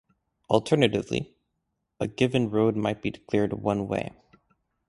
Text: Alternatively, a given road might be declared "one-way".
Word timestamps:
Alternatively, 0.49 1.31
a 1.99 2.07
given 2.07 2.49
road 2.49 2.75
might 2.75 3.03
be 3.03 3.11
declared 3.11 3.53
"one-way". 3.53 4.09